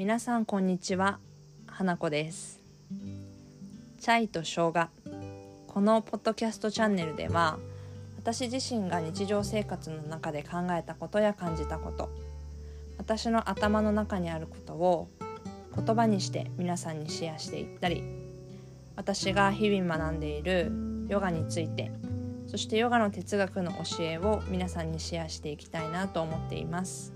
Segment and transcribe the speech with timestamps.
[0.00, 1.18] 皆さんこんにちは。
[1.66, 2.58] 花子です。
[4.00, 4.88] チャイと生姜
[5.66, 7.58] このポッドキャストチャンネルでは
[8.16, 12.08] 私自身が日常生活の中で考えたことや感じたこと
[12.96, 15.10] 私の頭の中にあることを
[15.76, 18.02] 言葉にして皆さんにシェアしていったり
[18.96, 20.72] 私が日々学んでいる
[21.08, 21.92] ヨガについて
[22.46, 27.12] そしてヨガの哲学の教えを皆さんにシェアしていきたいなと思っています。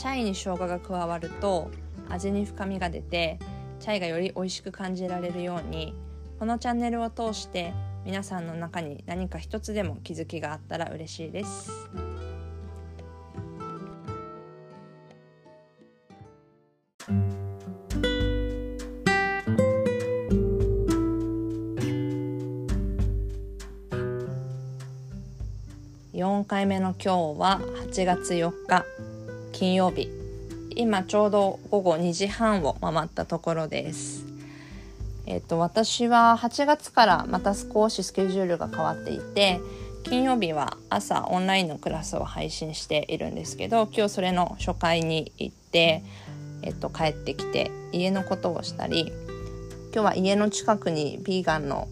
[0.00, 1.70] チャイに生姜が加わると
[2.08, 3.38] 味に深みが出て
[3.80, 5.94] チャイがより美味しく感じられるように
[6.38, 7.74] このチャンネルを通して
[8.06, 11.70] 皆さんの中に何か一つでも気づきがあったら嬉しいです。
[26.14, 27.60] 4回目の今日は
[27.92, 28.86] 8月4日
[29.60, 30.08] 金曜日。
[30.74, 34.24] 今ちょうど午後2時半を回ったところです。
[35.26, 39.60] えっ、と私は8月からまた少しスケジュールが変わっていて
[40.04, 46.02] 金曜日は朝オンラインのクラスを配信しているんですけど今日それの初回に行って、
[46.62, 49.12] えっと、帰ってきて家のことをしたり
[49.92, 51.86] 今日は家の近くにヴィーガンの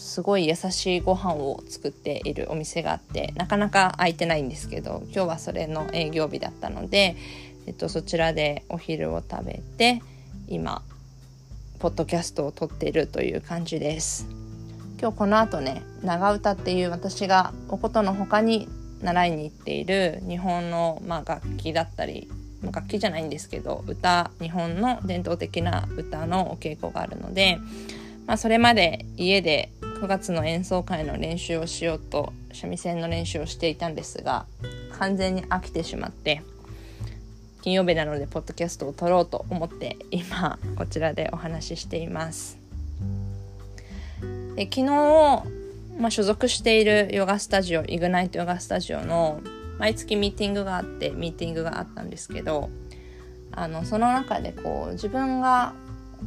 [0.00, 7.16] すごい優しいご飯を作っているお店があってなかなか空いてないんですけど今日はそれの営業日だったので、
[7.66, 10.02] えっと、そちらでお昼を食べて
[10.48, 10.82] 今
[11.78, 14.26] ポッドキャストを撮っているという感じです。
[15.00, 18.68] 今日この後ね長唄っていう私がお琴の他に
[19.00, 22.28] 習いに行っている日本の、まあ、楽器だったり
[22.62, 27.58] 楽器じゃないんですけど歌日本の伝統的な歌のお稽古があるので、
[28.30, 34.46] まあ、それまで家で9月の演奏会の練習をしようと三味線の練習をしていたんですが
[35.00, 36.40] 完全に飽きてしまって
[37.60, 42.56] 金曜日なのでポッドキャストを撮ろうと思って今こちらでお話ししています。
[44.54, 44.84] で昨日、
[45.98, 49.40] まあ、所属しているヨガスタジオイグナイトヨガスタジオの
[49.80, 52.70] 毎月ミーティングがあってミーティングがあったんですけど
[53.50, 55.74] あのその中でこう自分が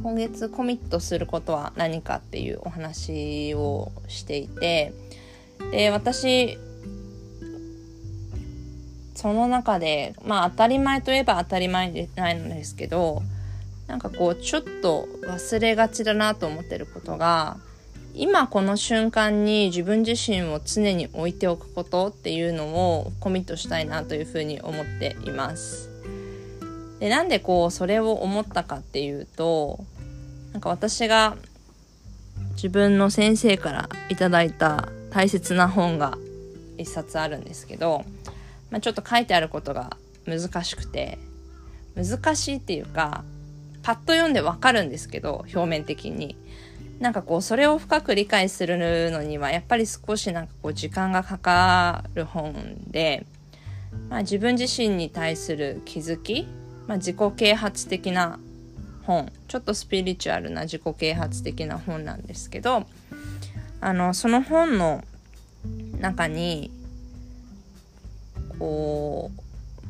[0.02, 4.92] 今月コミットすることは何かっていうお話をしていて
[5.70, 6.58] で私
[9.14, 13.22] その中でまあ当たり前といえば当たり前でないんですけど
[13.86, 17.56] なんかこうちょっと忘れがちだなと思ってることが
[18.14, 22.66] 今この瞬間に自分自身を常に置いておくことっていうの
[22.98, 25.93] をコミットしたいなというふうに思っています。
[27.04, 29.84] でなんでこうそれを思ったかっていうと
[30.52, 31.36] なんか私が
[32.54, 36.16] 自分の先生から頂いた大切な本が
[36.78, 38.06] 一冊あるんですけど、
[38.70, 41.18] まあ、ちょっと書いてあることが難しくて
[41.94, 43.22] 難しいっていうか
[43.82, 46.38] パッと読んでわかるんですけど表面的に。
[47.00, 48.78] なんかこうそれを深く理解する
[49.10, 52.54] のにはやっぱり少しなんかこう時間がかかる本
[52.86, 53.26] で、
[54.08, 56.46] まあ、自分自身に対する気づき
[56.86, 58.38] まあ、自己啓発的な
[59.04, 59.30] 本。
[59.48, 62.86] ちょっとスピリチュアルな自己啓発的な本なんですけど
[63.80, 65.04] あのその本の
[66.00, 66.70] 中に
[68.58, 69.30] こ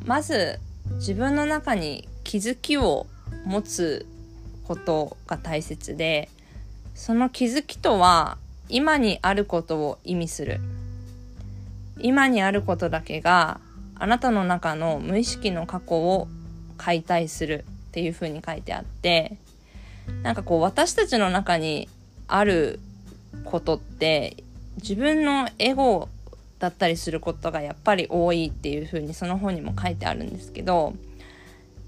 [0.03, 0.59] うまず
[0.95, 3.07] 自分の中に気づきを
[3.45, 4.05] 持つ
[4.65, 6.29] ことが大切で
[6.93, 8.37] その気づきとは
[8.69, 10.59] 今にあることを意味する。
[11.99, 13.59] 今にあることだけが
[13.95, 16.27] あなたの中の無意識の過去を
[16.77, 19.37] 解体するっていう風に書いてあって
[20.21, 21.87] なんかこう私たちの中に
[22.27, 22.79] ある
[23.43, 24.37] ことって
[24.77, 26.09] 自分のエゴ
[26.59, 30.93] だったりすることがやっぱり多いっていう風にその本にも書いてあるんですけど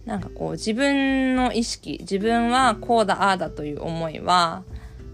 [0.06, 4.64] なんかこう自分の意識自分はこうだああだという思いは、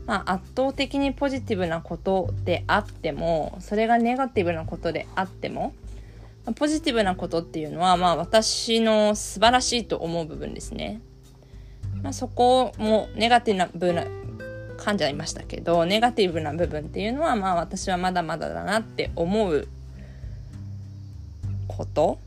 [0.05, 5.73] まあ、圧倒的にポジティブなことであってもそれがネガティブなことであっても
[6.51, 11.01] ポジティブなことっていうのは、まあ私の素晴らしいと思う部分ですね。
[12.01, 14.05] まあ、そこもネガティブな、
[14.77, 19.67] 噛んじゃいましたけど、ネガティブな部分っていうのは、まあ私はまだまだだなって思う
[21.67, 22.19] こと。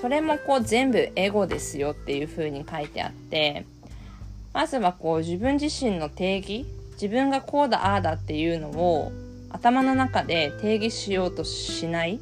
[0.00, 3.66] それもこう全部エゴですよっていうふうに書いてあって、
[4.52, 9.12] まずはこう自分自身の定義、自分がこうだああだっていうのを
[9.50, 12.18] 頭の中で定義しようとしない。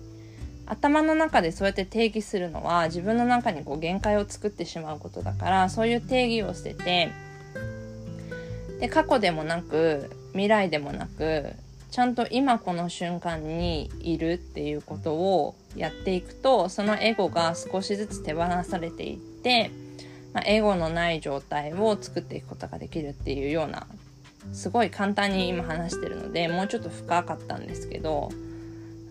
[0.71, 7.11] 頭の中でそうやって定義するのは自分の中にこう限界を作ってしまうことだからそういう定義を捨てて
[8.79, 11.55] で過去でもなく未来でもなく
[11.91, 19.73] ちゃんと今この瞬間にいるっていうことをやっていくとそのエゴが少しずつ手放されていって、
[20.33, 23.89] まあ、エゴのない状態を作っていくことができるっていうような
[24.53, 28.31] すごい簡単に今話してるのでもうちょっと深かったんですけど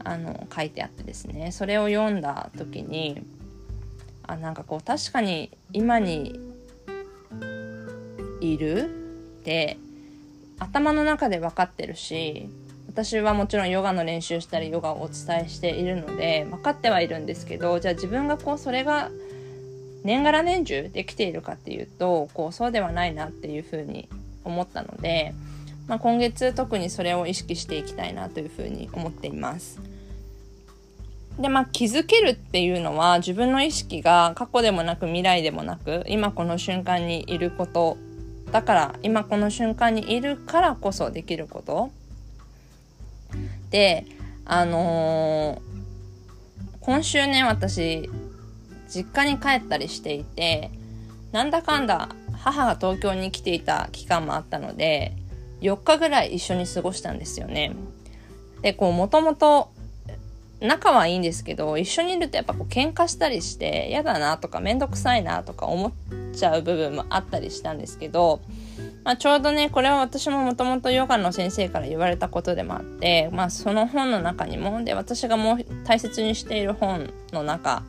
[0.04, 3.22] あの書いてあってですねそれを読んだ時に
[4.24, 6.40] あなんかこう確かに今に
[8.42, 8.90] いる
[9.40, 9.78] って
[10.60, 12.50] 頭の中で分かってるし
[12.88, 19.10] 私はもちろんヨガの練習したりヨガをお伝えしているので分かってはいるんですけどじゃあ自分がこうそれが
[20.04, 24.10] 年がら年中できているかっていうとこうそうではないなっていうふうに
[24.44, 25.34] 思ったので、
[25.88, 29.80] まあ、今月特にそれを意識していきたいなというふうに思っています。
[31.40, 37.98] でまあ気づけるっていうのは自分の意識が過去でもなく未来でもなく今この瞬間にいること
[38.52, 41.92] だから今この瞬間にいるからこそできること
[43.70, 44.06] で
[44.46, 48.10] あのー、今週ね私
[48.90, 50.72] 実家に帰ったりしていて
[51.32, 55.16] なんだかんだ母が東京に来ていた期間もあったので
[55.62, 57.76] 4日ぐらい一緒に過ごしたんですよね。
[58.62, 59.70] でこうもともと
[60.62, 65.92] 仲はいいんですけど一緒にいるとやっぱこう喧嘩したりして嫌だなとか面倒くさいなとか思っ
[66.34, 68.42] ちゃう部分もあったりしたんですけど、
[69.04, 77.84] まあ、ちょうどねこれは私ももともとヨガの先生から言われたことでもあって、まあ、その本の中にもで私がもう大切にしている本の中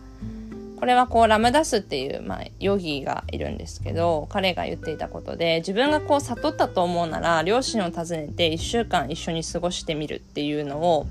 [0.81, 11.07] これはこうラムダスっていう、まあ、ヨギがいるんですけど彼が言っていたことで自分がこう悟ったと思うなら両親を訪ねて1週間一緒に過ごしてみるっていうのを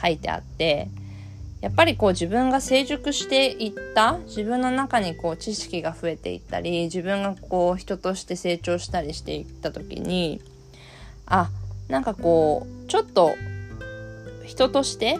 [0.00, 0.88] 書いてあって
[1.60, 10.40] やっぱりこう自分が成熟していった自分の中にこう知識が増えていったり自分がこう人として成長したりしていった時に
[11.26, 11.50] あ
[11.88, 13.32] なんかこうちょっと
[14.46, 15.18] 人として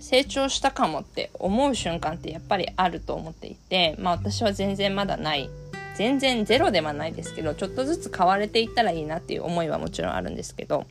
[0.00, 5.48] 成長したかもって思う瞬間ってやっぱりあると思っていてまあ私は全然まだない
[5.96, 10.84] 全然ゼロではないですけどちょっとずつ変われていったらいいなっていう思いはもちろんあるんですけど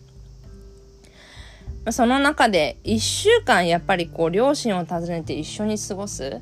[1.91, 6.39] その中で1週間やっぱりこう両親を訪ねて一緒に過ごす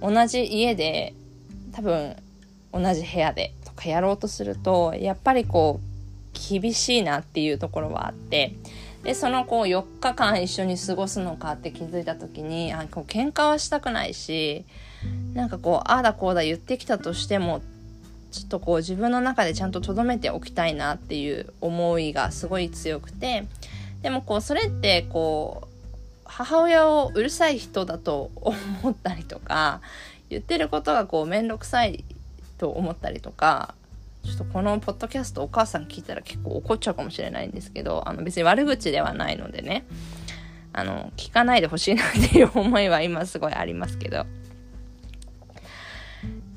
[0.00, 1.14] 同じ家で
[1.72, 2.16] 多分
[2.72, 5.92] 同じ部屋でとかやろうとするとやっぱりこう
[6.60, 8.54] 厳しいなっていうところはあって
[9.04, 14.64] でそのこう4日間一緒に過ごすのかって気づいた時にあこう喧嘩はしたくないし
[15.34, 17.62] なんかこうああだこうだ言ってきたとしても
[18.30, 23.46] ちょっとこう自分の中でちゃんと留めておきたいなっていう思いがすごい強くて
[24.02, 25.68] でもこうそれってこう
[26.24, 29.80] 母親をうるさい人だと思ったりとか
[30.30, 32.04] 言ってることがこう面倒くさい
[32.58, 33.74] と思ったりとか
[34.24, 39.84] ちょっとこのポッドキャストお母さん聞いたら結構怒っちゃうかもしれないんですけどあの別に悪口ではないのでね
[40.72, 44.26] あの聞かないでほしいなっていう思いは今すごいありますけど。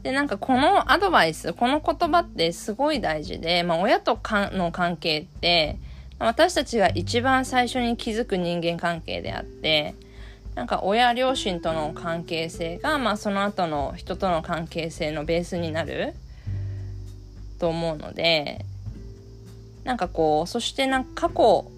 [0.04, 5.80] でなんかこのアドバイスこの言葉ってすごい大事で、まあ、親とかの関係って
[6.20, 9.96] 私たちが一番最初に気づく人間関係であって
[10.56, 16.14] なんか親両親との関係性が、まあ、その後の人との関係性のベースになる
[17.60, 18.66] と思うので
[19.84, 21.70] なんかこうそしてなんか過去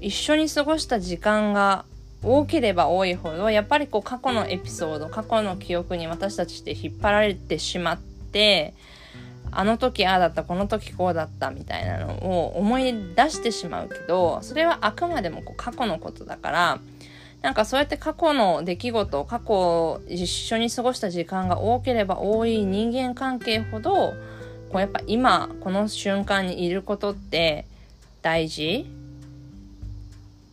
[0.00, 1.84] 一緒に過ごした時間が
[2.24, 8.74] 多ければ多いほどやっぱりこう過去のエピソード過去の記憶に私たちって引っ張られてしまって
[9.52, 16.80] あの時ああだったこの時こうだったみたいなのを思い出してしまうけどそれはあくまでもこう過去のことだから
[17.42, 24.14] なんかそうやって過去の出来事過去一緒に過ごした時間が多ければ多い人間関係ほど
[24.70, 27.66] こうやっぱ今この瞬間にいることって
[28.22, 28.86] 大事？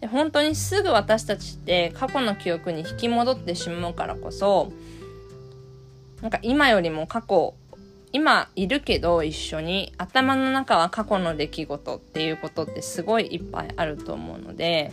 [0.01, 4.71] で本当にすぐ私たちって過去の記憶に引き戻ってしまうからこそ
[6.21, 7.53] なんか今よりも過去
[8.11, 14.91] 今いるけど一緒に頭の中は過去の出来事っていうことってすごいいっぱいあると思うので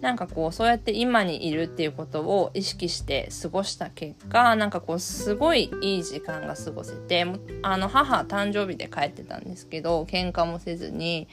[0.00, 7.26] なんかこうそうやって今にいるっていうことを意識して過ごした結果なんかこうすごいいい時間が過ごせて
[7.62, 11.28] あの母誕生日で帰ってたんですけど喧嘩もせずに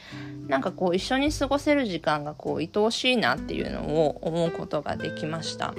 [0.48, 5.74] なんかこう一緒に過ごせる時間がこう愛おしいなっていうのを思うことができました。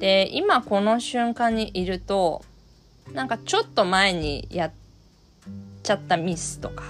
[0.00, 2.42] で今この瞬間にいると
[3.12, 4.72] なんかちょっと前にやっ
[5.82, 6.84] ちゃったミスとか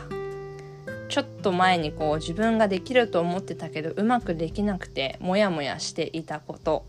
[1.09, 6.87] ちょっと前にこう自分ができると思ってたけどうまくできなくてモヤモヤしていたこと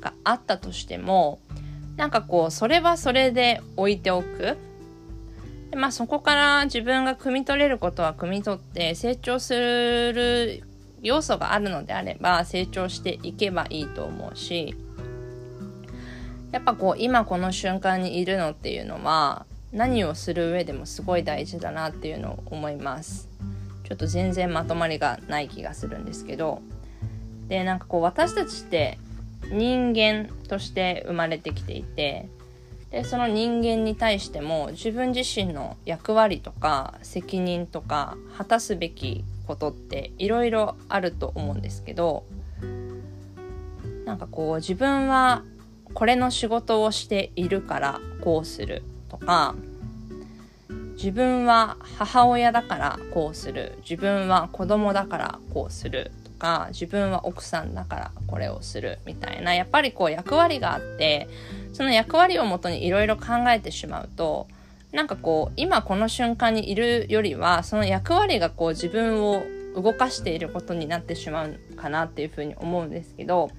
[0.00, 1.38] があったとしても
[1.96, 4.56] なんかこうそれはそれで置いておく。
[5.70, 10.64] でまあそこから自分が汲み取れることは汲み取って成長する
[11.02, 14.74] 要素があるのであれば成長していけばいいと思うし
[16.52, 23.28] やっぱこう今この瞬間にいるのっていうのは何をする上でもすごい大事だなっていうのを思います。
[23.84, 26.62] ちょっと全然まとまりがない気がするんですけど。
[27.50, 28.96] でなんかこう私たちって
[29.50, 32.28] 人間として生まれてきていて
[32.90, 42.24] でその人間に対しても自分自身の役割とか責任とか果たすべきことっていろいろあると思うんですけど
[44.04, 45.42] なんかこう自分は
[45.94, 49.54] これの仕事をしているからこうするとか
[50.94, 61.28] 自分は母親だからこうする自分は子供だからこうするとか自分は奥さんだからこれをするみたいなやっぱりこう役割があって
[61.72, 64.46] その役割をもとにいろいろ考えてしまうと
[64.92, 69.42] なんかこう今この瞬間にいるよりはその役割がこう自分を
[69.74, 73.50] 動かしていることになってしまうかなっていうふうに思うんですけど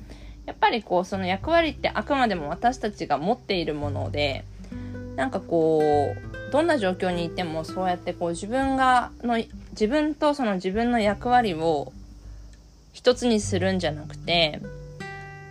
[0.46, 4.44] やっぱりこうその役割ってあくまでも私たちが持っているもので
[5.16, 11.94] なんかこうどんな状況にいてもそうやってこう自分がの自分とその自分の役割を
[12.94, 14.62] 一つにするんじゃなくて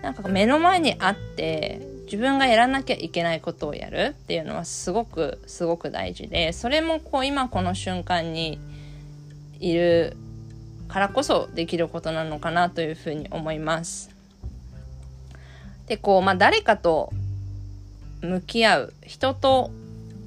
[0.03, 8.59] なんか目の前にあって自分がやらなきゃいけないことをやるっていうのはすごくすごく大事でそれもこう今この瞬間に
[9.61, 10.17] いる
[10.89, 14.10] からこそできることなのかなというふうに思います。
[15.91, 17.13] でこうまあ誰かと
[18.23, 19.73] 向き合う人と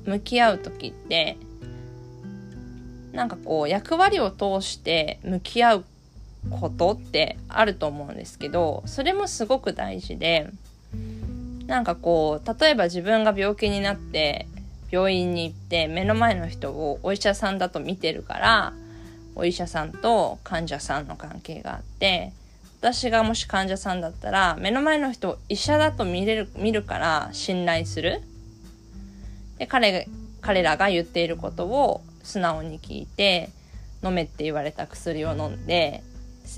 [0.06, 1.38] 向き合う時って
[3.14, 5.86] なんかこう役割を通して向き合う
[6.50, 10.50] ことってあると思うんですけどそれもすごく大事で
[11.66, 14.48] なんかこう例えば自分が病気になって
[14.92, 18.74] 病院に行って目の前の人をお医者さんだと見てるから
[19.34, 22.34] お医者さんと患者さんの関係があって
[22.84, 28.22] 私がもし患者さんだったら目の前の人を医者だと見れる見るから信頼する。
[29.58, 30.10] で彼
[30.42, 33.50] 彼らが言っていることを素直に聞いて
[34.04, 36.04] 飲めって言われた薬を飲んで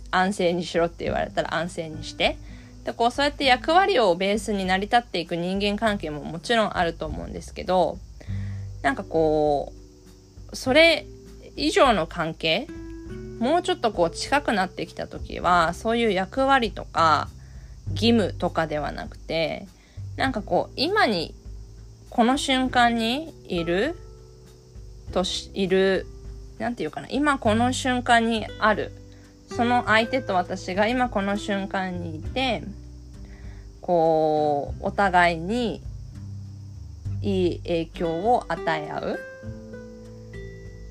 [0.10, 2.38] 安静にしろって言われたら安静にして。
[2.86, 8.00] でこうそうやって役割をベースに成り立っていく人間関係ももちろんあると思うんですけど
[8.82, 9.74] なんかこ
[10.52, 11.06] うそれ
[11.56, 12.68] 以上の関係
[13.40, 17.30] もうちょっとこう近くなってきた時はそういう役割とか
[17.92, 19.68] 義務とかではなくて
[20.16, 21.36] なんかこう今に
[22.10, 23.96] この瞬間にいる
[25.12, 26.08] としいる
[26.60, 28.92] 何て言うかな今この瞬間にある
[29.50, 32.64] その相手と私が今この瞬間にいて
[33.82, 35.82] こうお互いに
[37.22, 39.20] いい影響を与え合う。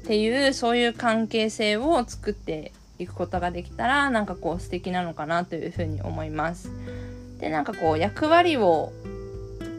[0.04, 6.70] っていうそういう関係性を作っていくことができたらなんかこう素敵なのかなというふうに思います。
[7.40, 8.92] でなんかこう役割を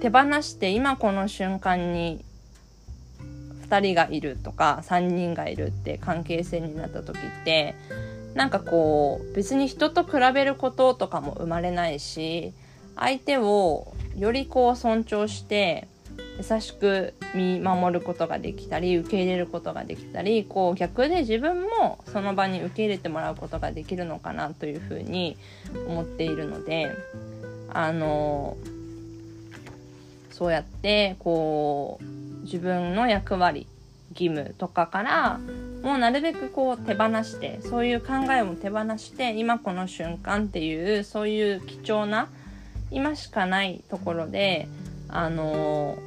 [0.01, 2.25] 手放して今この瞬間に
[3.69, 7.75] 2人がいるとか3人がいるって関係性になった時って
[8.33, 12.51] なんかこう別に人と比べることとかも生まれないし
[12.95, 15.87] 相手をよりこう尊重して
[16.37, 25.37] 優しく見守ることができたり受け入れることができたりこう逆で自分もその場に受け入れてもらうことができるのかなというふうに
[25.87, 26.91] 思っているので
[27.69, 28.57] あの
[30.31, 33.67] そうやってこう自分の役割
[34.11, 35.39] 義務とかから
[35.81, 42.27] もうなるべくこう手放してそういう考えも手放して今この瞬間っていうそういう貴重な
[42.91, 44.67] 今しかないところで
[45.09, 45.97] あの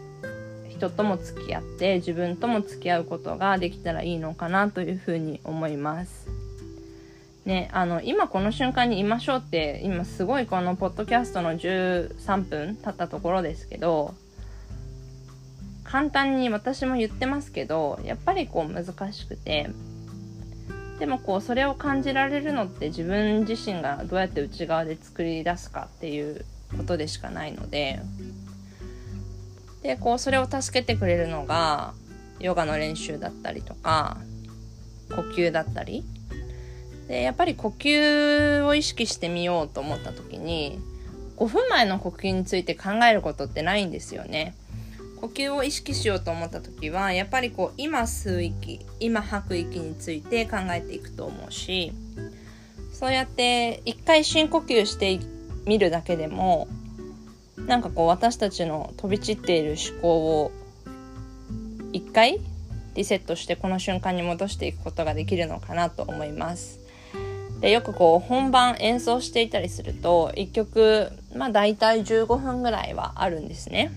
[0.78, 6.28] 人とも付き合って自分とも付き合うことができたらいいのかなというふうに思います。
[7.44, 14.14] ね、あの今この瞬間にいましょうって今すごいこのポッドキャストの13分経ったところですけど
[15.82, 19.70] 簡単に私も言ってますけどやっぱりこう難しくて
[20.98, 26.44] でもこうそれを感じられるのって自分自身がどうやって内側で作り出すかっていう
[26.76, 28.00] ことでしかないので
[29.82, 31.94] でこうそれを助けてくれるのが
[32.40, 34.18] ヨガの練習だったりとか
[35.10, 36.04] 呼吸だったり
[37.08, 40.78] でやっぱり呼吸を意識してみようと思った時に
[41.36, 44.54] 5分前の呼吸について考えることってないんですよね。
[45.20, 51.92] 呼吸を意識しようと思った時はやっぱりこう今吸う息今吐く息について考えていくと思うし
[52.92, 55.18] そうやって一回深呼吸して
[55.66, 56.68] みるだけでも
[57.68, 60.52] なんかこう私たちの飛び散っている思考を
[61.92, 62.40] 一回
[62.94, 66.80] リセットしてこの瞬間に戻していくことができるのかなと思います。
[67.60, 73.92] でよくこう本番演奏していたりすると1曲まあ大体15分ぐらいはあるんですね。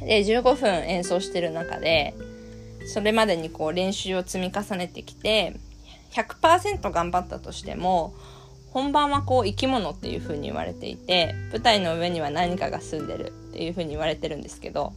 [0.00, 2.14] で15分演奏してる中で
[2.86, 5.56] それまでにこう練習を積み重ねてきて
[6.10, 8.12] 100%頑張ったとしても
[8.72, 14.92] 本番はこう生き物っていう風に言われていて舞台の上には何かが住んでるっていう風に言われてるんですけど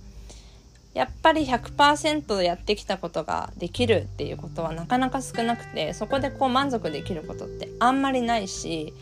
[0.94, 8.94] やっぱり100%やってきたことができるっていうことはなかなか少なくてそこでこう満足できることってあんまりないし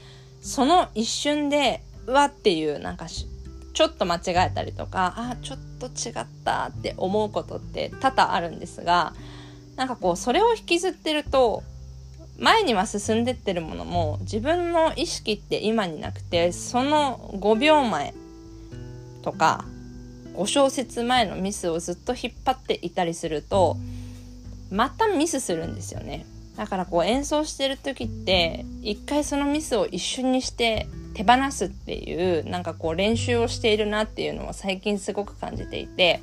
[0.41, 9.13] その一瞬でうわっていうなんかちょっと間違えたりとかあちょっと違ったって思うことって多々あるんですが
[9.75, 11.61] なんかこうそれを引きずってると
[12.39, 18.13] 前には進んでってるものも自分の意識って今になくてその5秒前
[19.21, 19.65] とか
[20.35, 23.77] 5小節前のミスをずっと引っ張っていたりすると
[24.71, 26.25] またミスするんですよね。
[26.57, 36.21] だからこう演奏してる時って一回そのミスを一瞬にして手放すっていうなんかこう練習をしているなっていうのを最近すごく感じていて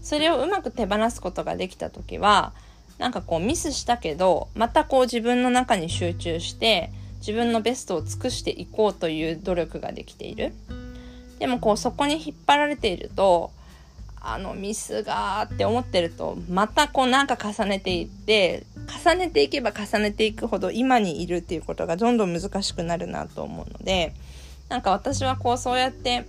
[0.00, 2.52] それをうまく手放すことができた時は
[2.98, 6.90] なんかこうミスしたけどまたこう自分の中に集中して
[7.20, 10.52] 自分のベストを尽くしていこうという努力ができている。
[11.38, 13.52] でもこうそこに引っ張られていると
[14.20, 18.64] あのミスがって思ってるとまたこうなんか重ねていって
[19.04, 24.14] 重ねていけば重ねていくほど今にいるっていうことがどんどん難しくなるなと思うので
[24.68, 26.26] なんか私はこうそうやって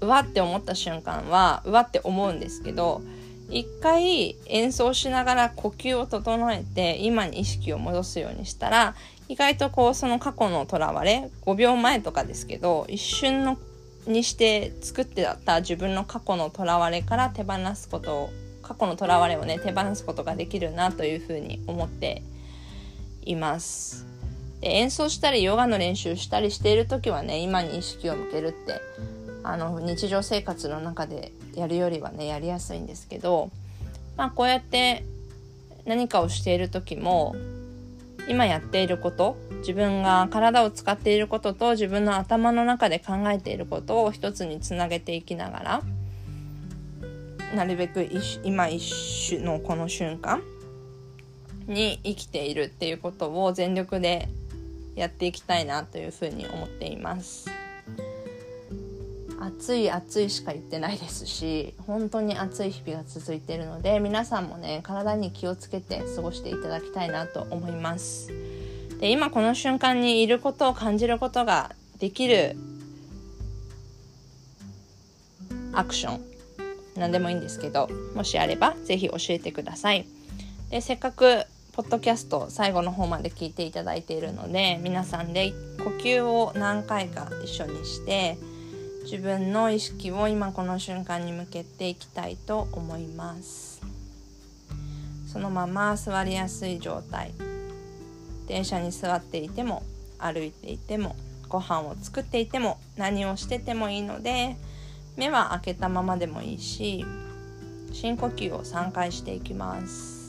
[0.00, 3.02] うわって思った瞬間はうわって思うんですけど
[3.50, 8.94] 一回演奏しながら呼吸を整えて今に意識を戻すようにしたら
[9.28, 13.58] 意外とこうその過去のとらわれ5秒前とかですけど一瞬の
[14.06, 18.30] にして作ってだった自分の過去のとらわれから手放すことを
[18.62, 22.22] 過去のとらわれをね手放すことができるなというふうに思って
[23.22, 24.06] います。
[24.60, 28.80] で演奏したりヨガの練習したりしている時はね今に意識を向けるって
[29.42, 33.50] あの日常生活の中でやるよりはねやりやすいんですけど
[34.16, 35.04] まあこうやって
[35.86, 37.34] 何かをしている時も
[38.28, 45.82] 今やっていること自分が体を使っていることと自分の頭の中で考えていることを一つにつなげていきながら
[47.54, 48.08] なるべく
[48.44, 50.42] 今一瞬のこの瞬間
[51.66, 54.28] に生きているっていうことを全力で
[54.94, 57.59] やっていきたいなというふうに思っています。
[59.40, 68.28] 暑い暑いしか言ってないですし本当に暑い日々が続いているので皆さんもね体に気をつけて過ごしていただきたいなと思います。
[69.00, 72.54] で今この瞬間にいることを感じることができる
[75.72, 76.20] アクション
[76.96, 80.06] 何でもいいんですけどもしあれば是非教えてください。
[80.68, 88.36] でせっかくポッドキャスト最後の方まで聞いていただいているので皆さんで呼吸を何回か一緒にして
[89.02, 93.80] 自分の意識を今この瞬間に向けていきたいと思います。
[95.26, 97.32] そのまま座りやすい状態。
[98.46, 99.82] 電車に座っていても
[100.18, 101.14] 歩いていても
[101.48, 104.56] ご飯を作っていても何をしててもいいので
[105.16, 107.04] 目は開けたままでもいいし
[107.92, 110.20] 深呼吸を3回していきます。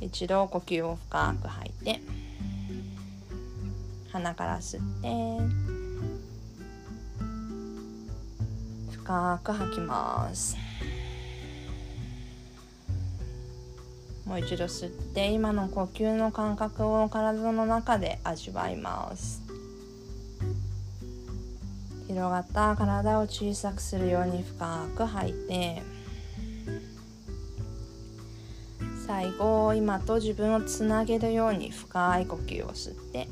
[0.00, 2.00] 一度呼吸を深く吐いて
[4.12, 5.77] 鼻から吸って
[9.08, 10.54] 深く吐きます。
[14.26, 19.40] もう一度吸って今の呼吸の感覚を体の中で味わいます。
[22.06, 25.82] 広がった体を小さくするように深く吐いて
[29.06, 33.26] 最後今と自分をつなげるように深い呼吸を吸って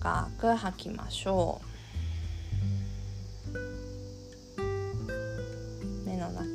[0.00, 1.71] 深く吐きましょう。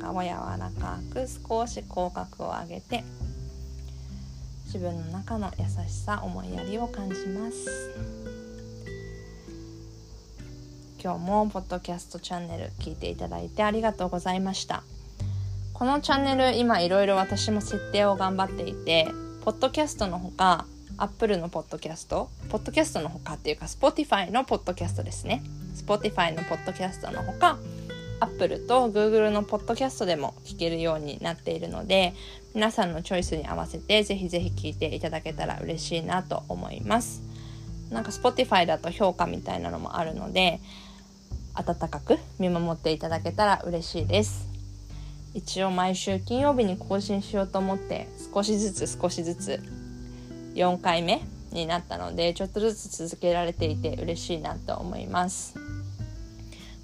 [0.08, 3.04] 中を柔らかく少し口角を上げて
[4.64, 7.94] 自分の中の優しさ思いやりを感じます
[11.02, 14.82] 今日もポッドキャストチャンネル聞いていただいてありがとうございました
[15.72, 19.08] このチャンネル今いろいろ私も設定を頑張っていて
[19.44, 20.66] ポッドキャストのほか
[20.96, 25.42] アップルのポッドキャストポッドキャストのほかっていうか Spotify のポッドキャストですね
[25.76, 27.58] Spotify のポッドキャストのほか
[28.20, 32.14] Apple と Google のポッドキャストでも聞けるようになっているので
[32.54, 37.22] 皆さんのチョイスに合わせてぜひぜひ聞いていただけたら嬉しいなと思います。
[37.90, 40.60] なんか Spotify だと評価みたいなのもあるので
[41.54, 44.48] 温かく見守っていただけたら嬉しいです。
[45.34, 49.62] 一応毎週金曜日に更新しようと思って少しずつ少しずつ
[50.54, 55.67] 4回目になったのでちょっとずつ続けられていて嬉しいなと思います。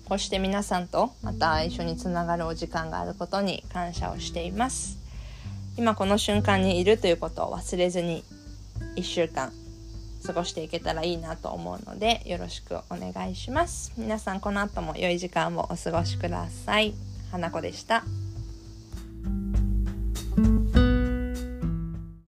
[0.08, 4.98] こうして皆さんとまた一緒につながるお時間があることに感謝をしています。
[5.76, 8.22] 今この瞬間にいるということを忘れずに
[8.96, 9.52] 1週間
[10.24, 13.92] 過ごしていけたらいいなと思うのでよろしくお願いします。
[13.96, 16.94] 皆さんこの後も良い時間をお過ごしください。
[17.30, 18.04] 花子でした。